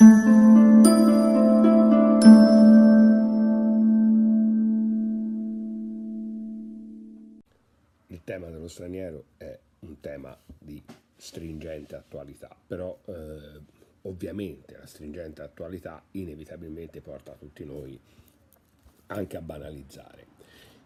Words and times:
Il 0.00 0.06
tema 8.24 8.48
dello 8.48 8.68
straniero 8.68 9.24
è 9.36 9.58
un 9.80 10.00
tema 10.00 10.34
di 10.58 10.82
stringente 11.16 11.96
attualità, 11.96 12.56
però 12.66 12.98
eh, 13.04 13.60
ovviamente 14.02 14.78
la 14.78 14.86
stringente 14.86 15.42
attualità 15.42 16.02
inevitabilmente 16.12 17.02
porta 17.02 17.32
tutti 17.32 17.66
noi 17.66 18.00
anche 19.08 19.36
a 19.36 19.42
banalizzare. 19.42 20.26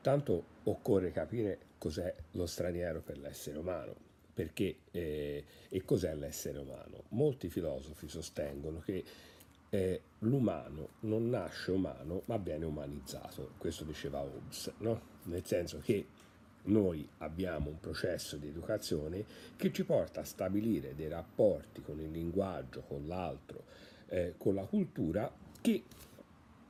Tanto 0.00 0.42
occorre 0.62 1.12
capire 1.12 1.58
cos'è 1.76 2.14
lo 2.30 2.46
straniero 2.46 3.00
per 3.00 3.18
l'essere 3.18 3.58
umano, 3.58 3.94
perché 4.32 4.76
eh, 4.90 5.44
e 5.68 5.84
cos'è 5.84 6.14
l'essere 6.14 6.58
umano. 6.58 7.04
Molti 7.10 7.48
filosofi 7.48 8.08
sostengono 8.08 8.80
che 8.80 9.04
eh, 9.68 10.00
l'umano 10.20 10.90
non 11.00 11.30
nasce 11.30 11.70
umano 11.70 12.22
ma 12.26 12.36
viene 12.36 12.64
umanizzato, 12.64 13.52
questo 13.58 13.84
diceva 13.84 14.20
Hobbes, 14.20 14.72
no? 14.78 15.00
nel 15.24 15.44
senso 15.46 15.80
che 15.80 16.06
noi 16.64 17.08
abbiamo 17.18 17.70
un 17.70 17.80
processo 17.80 18.36
di 18.36 18.48
educazione 18.48 19.24
che 19.56 19.72
ci 19.72 19.84
porta 19.84 20.20
a 20.20 20.24
stabilire 20.24 20.94
dei 20.94 21.08
rapporti 21.08 21.82
con 21.82 22.00
il 22.00 22.10
linguaggio, 22.10 22.82
con 22.82 23.06
l'altro, 23.06 23.64
eh, 24.08 24.34
con 24.36 24.54
la 24.54 24.64
cultura 24.66 25.32
che 25.60 25.82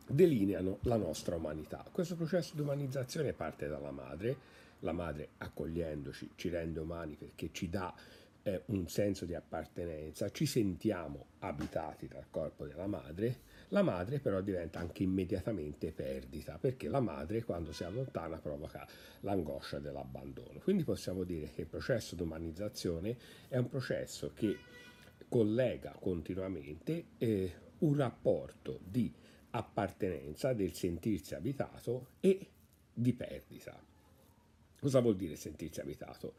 delineano 0.07 0.79
la 0.83 0.97
nostra 0.97 1.37
umanità. 1.37 1.85
Questo 1.91 2.15
processo 2.15 2.55
di 2.55 2.61
umanizzazione 2.61 3.33
parte 3.33 3.69
dalla 3.69 3.91
madre, 3.91 4.37
la 4.83 4.93
madre 4.93 5.31
accogliendoci 5.39 6.31
ci 6.37 6.49
rende 6.49 6.81
umani 6.81 7.17
perché 7.17 7.51
ci 7.53 7.69
dà 7.69 7.95
eh, 8.43 8.63
un 8.67 8.89
senso 8.89 9.25
di 9.25 9.35
appartenenza, 9.35 10.31
ci 10.31 10.47
sentiamo 10.47 11.27
abitati 11.41 12.09
dal 12.09 12.27
corpo 12.31 12.67
della 12.67 12.87
madre, 12.87 13.51
la 13.69 13.83
madre 13.83 14.19
però 14.19 14.41
diventa 14.41 14.81
anche 14.81 15.03
immediatamente 15.03 15.93
perdita, 15.93 16.59
perché 16.59 16.89
la 16.89 17.01
madre 17.01 17.45
quando 17.45 17.73
si 17.73 17.85
allontana 17.85 18.39
provoca 18.39 18.87
l'angoscia 19.21 19.79
dell'abbandono. 19.79 20.59
Quindi 20.61 20.85
possiamo 20.85 21.25
dire 21.25 21.51
che 21.55 21.63
il 21.63 21.69
processo 21.69 22.15
di 22.15 22.23
umanizzazione 22.23 23.17
è 23.49 23.57
un 23.57 23.69
processo 23.69 24.33
che 24.35 24.59
collega 25.29 25.97
continuamente 25.99 27.05
eh, 27.19 27.53
un 27.79 27.97
rapporto 27.97 28.81
di 28.85 29.13
appartenenza, 29.51 30.53
del 30.53 30.75
sentirsi 30.75 31.35
abitato 31.35 32.09
e 32.21 32.49
di 32.93 33.13
perdita. 33.13 33.92
Cosa 34.83 34.99
vuol 34.99 35.15
dire 35.15 35.37
sentirsi 35.37 35.81
abitato? 35.81 36.35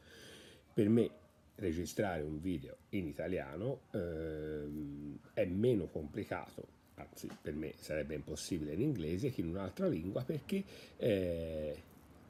Per 0.74 0.86
me 0.90 1.10
registrare 1.54 2.20
un 2.20 2.42
video 2.42 2.76
in 2.90 3.06
italiano 3.06 3.84
ehm, 3.92 5.18
è 5.32 5.46
meno 5.46 5.86
complicato, 5.86 6.66
anzi 6.96 7.26
per 7.40 7.54
me 7.54 7.72
sarebbe 7.78 8.14
impossibile 8.14 8.74
in 8.74 8.82
inglese 8.82 9.30
che 9.30 9.40
in 9.40 9.48
un'altra 9.48 9.88
lingua 9.88 10.24
perché 10.24 10.62
eh, 10.98 11.82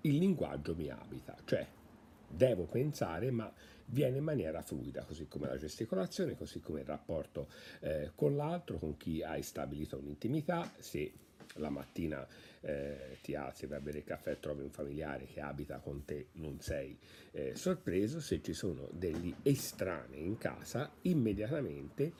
il 0.03 0.17
linguaggio 0.17 0.77
mi 0.77 0.89
abita, 0.89 1.37
cioè 1.47 1.67
devo 2.29 2.67
pensare 2.67 3.33
ma 3.33 3.53
viene 3.87 4.19
in 4.19 4.25
maniera 4.25 4.63
fluida, 4.63 5.03
così 5.03 5.27
come 5.27 5.49
la 5.49 5.57
gesticolazione, 5.57 6.37
così 6.37 6.61
come 6.61 6.83
il 6.83 6.87
rapporto 6.87 7.49
eh, 7.81 8.13
con 8.15 8.37
l'altro, 8.37 8.79
con 8.79 8.97
chi 8.97 9.21
hai 9.25 9.43
stabilito 9.43 9.99
un'intimità, 9.99 10.71
se 10.79 11.13
la 11.55 11.71
mattina 11.71 12.27
eh, 12.61 13.19
ti 13.23 13.35
alzi, 13.35 13.67
vai 13.67 13.79
a 13.79 13.81
bere 13.81 13.99
il 13.99 14.05
caffè 14.05 14.39
trovi 14.41 14.63
un 14.63 14.71
familiare 14.71 15.27
che 15.27 15.41
abita 15.41 15.79
con 15.79 16.05
te, 16.05 16.29
non 16.33 16.61
sei 16.61 16.97
eh, 17.33 17.55
sorpreso, 17.55 18.21
se 18.21 18.41
ci 18.43 18.53
sono 18.53 18.89
degli 18.93 19.35
estranei 19.43 20.25
in 20.25 20.39
casa, 20.39 20.91
immediatamente 21.03 22.13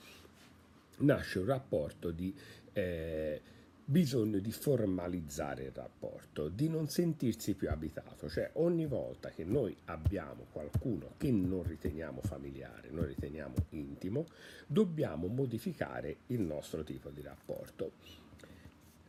nasce 0.99 1.39
un 1.41 1.47
rapporto 1.47 2.11
di 2.11 2.35
eh, 2.73 3.41
bisogno 3.87 4.39
di 4.39 4.51
formalizzare 4.51 5.65
il 5.65 5.73
rapporto, 5.75 6.49
di 6.49 6.69
non 6.69 6.89
sentirsi 6.89 7.55
più 7.55 7.69
abitato, 7.69 8.29
cioè 8.31 8.51
ogni 8.55 8.87
volta 8.87 9.29
che 9.29 9.45
noi 9.45 9.77
abbiamo 9.87 10.47
qualcuno 10.53 11.13
che 11.19 11.31
non 11.31 11.63
riteniamo 11.65 12.23
familiare, 12.23 12.89
non 12.91 13.07
riteniamo 13.07 13.55
intimo, 13.71 14.27
dobbiamo 14.67 15.27
modificare 15.27 16.17
il 16.29 16.41
nostro 16.41 16.83
tipo 16.83 17.11
di 17.11 17.21
rapporto. 17.21 17.93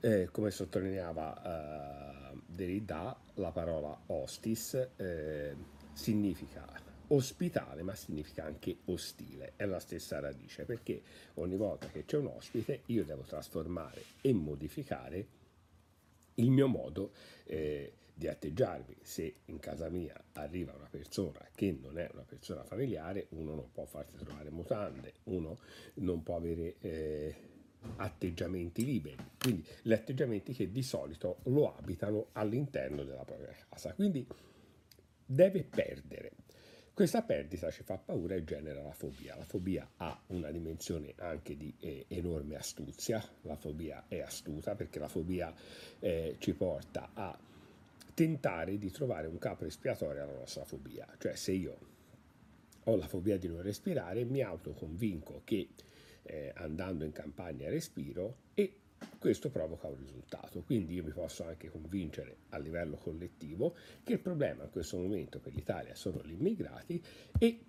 Eh, 0.05 0.29
come 0.29 0.51
sottolineava 0.51 2.29
eh, 2.31 2.37
Derrida, 2.45 3.19
la 3.37 3.49
parola 3.49 3.99
hostis 4.05 4.89
eh, 4.97 5.55
significa 5.93 6.63
ospitale, 7.07 7.81
ma 7.81 7.95
significa 7.95 8.43
anche 8.43 8.77
ostile, 8.85 9.53
è 9.55 9.65
la 9.65 9.79
stessa 9.79 10.19
radice, 10.19 10.63
perché 10.65 11.01
ogni 11.35 11.55
volta 11.55 11.87
che 11.87 12.05
c'è 12.05 12.17
un 12.17 12.27
ospite 12.27 12.83
io 12.85 13.03
devo 13.03 13.23
trasformare 13.23 14.03
e 14.21 14.31
modificare 14.31 15.25
il 16.35 16.51
mio 16.51 16.67
modo 16.67 17.11
eh, 17.45 17.93
di 18.13 18.27
atteggiarmi. 18.27 18.97
Se 19.01 19.33
in 19.45 19.57
casa 19.57 19.89
mia 19.89 20.23
arriva 20.33 20.71
una 20.75 20.87
persona 20.87 21.39
che 21.55 21.75
non 21.81 21.97
è 21.97 22.07
una 22.13 22.25
persona 22.27 22.63
familiare, 22.63 23.25
uno 23.29 23.55
non 23.55 23.71
può 23.71 23.85
farsi 23.85 24.17
trovare 24.17 24.51
mutande, 24.51 25.13
uno 25.23 25.57
non 25.95 26.21
può 26.21 26.35
avere 26.35 26.75
eh, 26.81 27.53
atteggiamenti 27.97 28.85
liberi, 28.85 29.23
quindi 29.37 29.65
gli 29.81 29.93
atteggiamenti 29.93 30.53
che 30.53 30.71
di 30.71 30.83
solito 30.83 31.37
lo 31.43 31.75
abitano 31.75 32.27
all'interno 32.33 33.03
della 33.03 33.23
propria 33.23 33.55
casa. 33.69 33.93
Quindi 33.93 34.25
deve 35.25 35.63
perdere 35.63 36.31
questa 36.95 37.23
perdita 37.23 37.69
ci 37.71 37.83
fa 37.83 37.97
paura 37.97 38.35
e 38.35 38.45
genera 38.45 38.81
la 38.81 38.93
fobia. 38.93 39.35
La 39.35 39.43
fobia 39.43 39.85
ha 39.97 40.17
una 40.27 40.49
dimensione 40.49 41.13
anche 41.17 41.57
di 41.57 41.75
eh, 41.81 42.05
enorme 42.07 42.55
astuzia, 42.55 43.21
la 43.41 43.57
fobia 43.57 44.05
è 44.07 44.21
astuta 44.21 44.75
perché 44.75 44.99
la 44.99 45.09
fobia 45.09 45.53
eh, 45.99 46.37
ci 46.39 46.53
porta 46.53 47.09
a 47.13 47.37
tentare 48.13 48.77
di 48.77 48.91
trovare 48.91 49.27
un 49.27 49.37
capo 49.37 49.65
espiatorio 49.65 50.23
alla 50.23 50.37
nostra 50.37 50.63
fobia. 50.63 51.05
Cioè 51.17 51.35
se 51.35 51.51
io 51.51 51.77
ho 52.85 52.95
la 52.95 53.07
fobia 53.09 53.37
di 53.37 53.49
non 53.49 53.61
respirare, 53.61 54.23
mi 54.23 54.39
autoconvinco 54.39 55.41
che 55.43 55.67
eh, 56.25 56.51
andando 56.55 57.05
in 57.05 57.11
campagna 57.11 57.69
respiro 57.69 58.37
e 58.53 58.79
questo 59.19 59.49
provoca 59.49 59.87
un 59.87 59.97
risultato. 59.97 60.61
Quindi 60.61 60.95
io 60.95 61.03
mi 61.03 61.11
posso 61.11 61.43
anche 61.45 61.69
convincere 61.69 62.37
a 62.49 62.57
livello 62.57 62.95
collettivo 62.97 63.75
che 64.03 64.13
il 64.13 64.19
problema 64.19 64.63
in 64.63 64.69
questo 64.69 64.97
momento 64.97 65.39
per 65.39 65.53
l'Italia 65.53 65.95
sono 65.95 66.21
gli 66.23 66.31
immigrati 66.31 67.03
e 67.37 67.59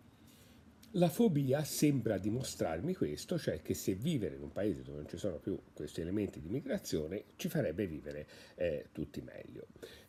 la 0.93 1.09
fobia 1.09 1.63
sembra 1.65 2.17
dimostrarmi 2.17 2.95
questo, 2.95 3.39
cioè 3.39 3.61
che 3.61 3.75
se 3.75 3.95
vivere 3.95 4.37
in 4.37 4.43
un 4.43 4.53
paese 4.53 4.83
dove 4.83 4.99
non 4.99 5.09
ci 5.09 5.19
sono 5.19 5.37
più 5.39 5.61
questi 5.75 6.01
elementi 6.01 6.41
di 6.41 6.49
migrazione 6.49 7.25
ci 7.37 7.49
farebbe 7.49 7.87
vivere 7.87 8.27
eh, 8.55 8.87
tutti 8.93 9.21
meglio. 9.21 9.67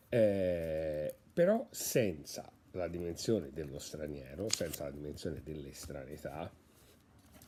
Eh, 0.08 1.14
però 1.32 1.66
senza 1.70 2.50
la 2.72 2.88
dimensione 2.88 3.50
dello 3.52 3.78
straniero, 3.78 4.48
senza 4.48 4.84
la 4.84 4.90
dimensione 4.90 5.42
dell'estraneità, 5.42 6.50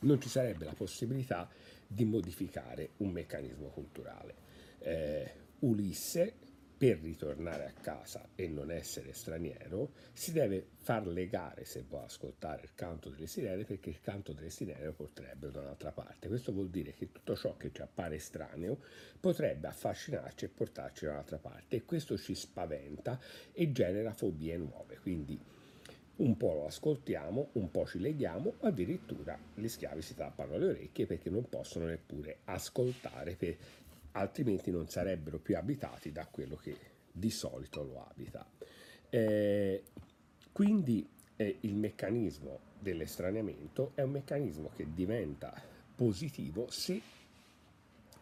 non 0.01 0.21
ci 0.21 0.29
sarebbe 0.29 0.65
la 0.65 0.73
possibilità 0.73 1.49
di 1.87 2.05
modificare 2.05 2.91
un 2.97 3.11
meccanismo 3.11 3.67
culturale. 3.67 4.35
Eh, 4.79 5.33
Ulisse, 5.59 6.33
per 6.81 6.99
ritornare 6.99 7.65
a 7.67 7.79
casa 7.79 8.29
e 8.33 8.47
non 8.47 8.71
essere 8.71 9.13
straniero, 9.13 9.91
si 10.13 10.31
deve 10.31 10.69
far 10.77 11.05
legare 11.05 11.63
se 11.63 11.83
vuole 11.87 12.05
ascoltare 12.05 12.63
il 12.63 12.73
canto 12.73 13.09
delle 13.09 13.27
sirene, 13.27 13.65
perché 13.65 13.89
il 13.89 13.99
canto 13.99 14.33
delle 14.33 14.49
sirene 14.49 14.85
lo 14.85 14.93
porterebbe 14.93 15.51
da 15.51 15.59
un'altra 15.59 15.91
parte. 15.91 16.27
Questo 16.27 16.51
vuol 16.51 16.71
dire 16.71 16.93
che 16.93 17.11
tutto 17.11 17.35
ciò 17.35 17.55
che 17.55 17.71
ci 17.71 17.83
appare 17.83 18.15
estraneo 18.15 18.79
potrebbe 19.19 19.67
affascinarci 19.67 20.45
e 20.45 20.49
portarci 20.49 21.05
da 21.05 21.11
un'altra 21.11 21.37
parte 21.37 21.75
e 21.75 21.85
questo 21.85 22.17
ci 22.17 22.33
spaventa 22.33 23.19
e 23.51 23.71
genera 23.71 24.11
fobie 24.13 24.57
nuove. 24.57 24.97
Quindi 24.97 25.39
un 26.21 26.37
po' 26.37 26.53
lo 26.53 26.65
ascoltiamo, 26.67 27.49
un 27.53 27.71
po' 27.71 27.85
ci 27.85 27.99
leghiamo, 27.99 28.55
addirittura 28.61 29.37
gli 29.55 29.67
schiavi 29.67 30.01
si 30.01 30.15
tappano 30.15 30.57
le 30.57 30.67
orecchie 30.67 31.05
perché 31.05 31.29
non 31.29 31.49
possono 31.49 31.85
neppure 31.85 32.39
ascoltare, 32.45 33.35
per, 33.35 33.57
altrimenti 34.11 34.71
non 34.71 34.87
sarebbero 34.87 35.39
più 35.39 35.57
abitati 35.57 36.11
da 36.11 36.25
quello 36.27 36.55
che 36.55 36.75
di 37.11 37.29
solito 37.31 37.83
lo 37.83 38.05
abita. 38.07 38.47
Eh, 39.09 39.83
quindi 40.51 41.07
eh, 41.35 41.57
il 41.61 41.75
meccanismo 41.75 42.59
dell'estraniamento 42.79 43.91
è 43.95 44.01
un 44.01 44.11
meccanismo 44.11 44.69
che 44.75 44.87
diventa 44.93 45.59
positivo 45.95 46.69
se 46.69 47.01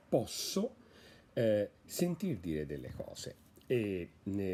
posso 0.08 0.76
eh, 1.34 1.70
sentir 1.86 2.38
dire 2.38 2.66
delle 2.66 2.94
cose. 2.96 3.48
E 3.68 4.10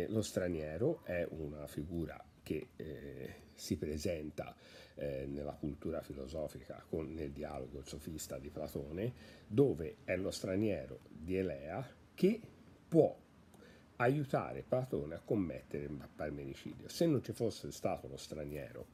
lo 0.10 0.22
straniero 0.22 1.00
è 1.06 1.26
una 1.30 1.68
figura 1.68 2.22
che 2.46 2.68
eh, 2.76 3.34
si 3.56 3.76
presenta 3.76 4.56
eh, 4.96 5.26
nella 5.26 5.54
cultura 5.54 6.02
filosofica 6.02 6.84
con, 6.88 7.12
nel 7.12 7.32
dialogo 7.32 7.82
sofista 7.84 8.38
di 8.38 8.50
Platone, 8.50 9.12
dove 9.48 9.98
è 10.04 10.16
lo 10.16 10.30
straniero 10.30 11.00
di 11.10 11.36
Elea 11.36 11.86
che 12.14 12.40
può 12.88 13.18
aiutare 13.98 14.64
Platone 14.68 15.16
a 15.16 15.22
commettere 15.26 15.86
il 15.86 16.10
parmenicidio. 16.16 16.88
Se 16.88 17.08
non 17.08 17.24
ci 17.24 17.34
fosse 17.34 17.72
stato 17.72 18.08
lo 18.08 18.18
straniero 18.18 18.86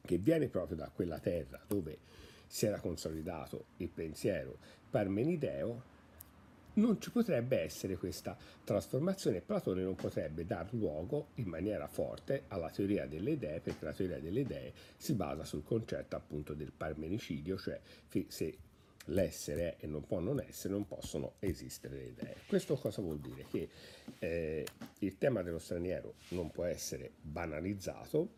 che 0.00 0.16
viene 0.18 0.48
proprio 0.48 0.76
da 0.76 0.90
quella 0.94 1.18
terra 1.18 1.60
dove 1.66 1.98
si 2.46 2.66
era 2.66 2.78
consolidato 2.78 3.66
il 3.78 3.88
pensiero 3.88 4.56
parmenideo, 4.90 5.92
non 6.74 7.00
ci 7.00 7.10
potrebbe 7.10 7.60
essere 7.60 7.96
questa 7.96 8.36
trasformazione. 8.64 9.40
Platone 9.40 9.82
non 9.82 9.94
potrebbe 9.94 10.44
dar 10.44 10.72
luogo 10.72 11.28
in 11.34 11.46
maniera 11.46 11.86
forte 11.86 12.44
alla 12.48 12.70
teoria 12.70 13.06
delle 13.06 13.32
idee, 13.32 13.60
perché 13.60 13.84
la 13.84 13.92
teoria 13.92 14.18
delle 14.18 14.40
idee 14.40 14.72
si 14.96 15.14
basa 15.14 15.44
sul 15.44 15.62
concetto 15.64 16.16
appunto 16.16 16.54
del 16.54 16.72
parmenicidio, 16.76 17.56
cioè 17.56 17.80
se 18.28 18.58
l'essere 19.08 19.76
è 19.76 19.84
e 19.84 19.86
non 19.86 20.06
può 20.06 20.18
non 20.20 20.40
essere, 20.40 20.72
non 20.72 20.86
possono 20.86 21.34
esistere 21.40 21.96
le 21.96 22.04
idee. 22.04 22.36
Questo 22.46 22.76
cosa 22.76 23.02
vuol 23.02 23.18
dire? 23.18 23.44
Che 23.50 23.68
eh, 24.18 24.66
il 25.00 25.18
tema 25.18 25.42
dello 25.42 25.58
straniero 25.58 26.14
non 26.28 26.50
può 26.50 26.64
essere 26.64 27.10
banalizzato, 27.20 28.30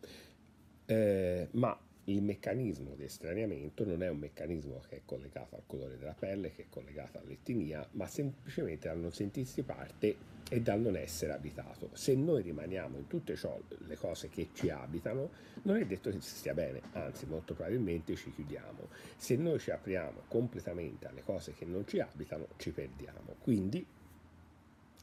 eh, 0.85 1.47
ma 1.51 1.77
il 2.09 2.21
meccanismo 2.21 2.95
di 2.95 3.03
estraniamento 3.03 3.83
non 3.83 4.01
è 4.01 4.07
un 4.07 4.17
meccanismo 4.17 4.81
che 4.87 4.97
è 4.97 5.01
collegato 5.03 5.55
al 5.55 5.63
colore 5.65 5.97
della 5.97 6.15
pelle, 6.17 6.51
che 6.51 6.63
è 6.63 6.65
collegato 6.69 7.19
all'etnia, 7.19 7.85
ma 7.91 8.07
semplicemente 8.07 8.87
dal 8.87 8.97
non 8.97 9.11
sentirsi 9.11 9.61
parte 9.63 10.15
e 10.49 10.61
dal 10.61 10.79
non 10.79 10.95
essere 10.95 11.33
abitato. 11.33 11.89
Se 11.93 12.15
noi 12.15 12.43
rimaniamo 12.43 12.97
in 12.97 13.07
tutte 13.07 13.35
ciò, 13.35 13.59
le 13.79 13.95
cose 13.97 14.29
che 14.29 14.49
ci 14.53 14.69
abitano, 14.69 15.29
non 15.63 15.75
è 15.75 15.85
detto 15.85 16.09
che 16.09 16.21
ci 16.21 16.29
stia 16.29 16.53
bene, 16.53 16.81
anzi 16.93 17.25
molto 17.25 17.53
probabilmente 17.53 18.15
ci 18.15 18.31
chiudiamo. 18.31 18.87
Se 19.17 19.35
noi 19.35 19.59
ci 19.59 19.71
apriamo 19.71 20.21
completamente 20.29 21.07
alle 21.07 21.23
cose 21.23 21.53
che 21.53 21.65
non 21.65 21.85
ci 21.85 21.99
abitano, 21.99 22.47
ci 22.55 22.71
perdiamo. 22.71 23.35
Quindi 23.41 23.85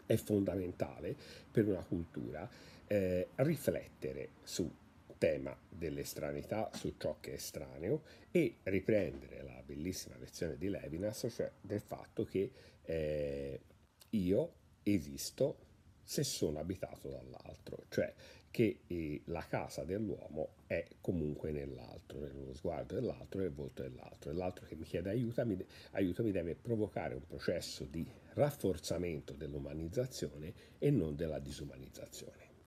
è 0.07 0.17
fondamentale 0.17 1.15
per 1.51 1.67
una 1.67 1.85
cultura 1.85 2.49
eh, 2.87 3.29
riflettere 3.37 4.29
su 4.43 4.71
tema 5.19 5.57
dell'estranità 5.69 6.71
su 6.75 6.95
ciò 6.99 7.19
che 7.21 7.33
è 7.33 7.35
estraneo 7.35 8.03
e 8.31 8.59
riprendere 8.65 9.43
la 9.43 9.63
bellissima 9.65 10.17
lezione 10.19 10.57
di 10.57 10.69
Levinas, 10.69 11.27
cioè 11.31 11.51
del 11.61 11.81
fatto 11.81 12.25
che 12.25 12.51
eh, 12.83 13.61
io 14.11 14.53
esisto 14.83 15.59
se 16.03 16.23
sono 16.23 16.59
abitato 16.59 17.09
dall'altro, 17.09 17.85
cioè 17.89 18.13
che 18.51 18.83
eh, 18.87 19.23
la 19.27 19.45
casa 19.49 19.83
dell'uomo 19.83 20.55
è 20.67 20.87
comunque 21.01 21.51
nell'altro, 21.51 22.21
nello 22.21 22.55
sguardo 22.55 22.95
dell'altro, 22.95 23.41
nel 23.41 23.53
volto 23.53 23.83
dell'altro, 23.83 24.31
e 24.31 24.35
l'altro 24.35 24.67
che 24.67 24.77
mi 24.77 24.85
chiede 24.85 25.11
aiuto 25.11 25.45
mi, 25.45 25.59
aiuto 25.93 26.23
mi 26.23 26.31
deve 26.31 26.55
provocare 26.55 27.15
un 27.15 27.27
processo 27.27 27.85
di 27.85 28.07
rafforzamento 28.35 29.33
dell'umanizzazione 29.33 30.53
e 30.79 30.91
non 30.91 31.17
della 31.17 31.41
disumanizzazione. 31.41 32.54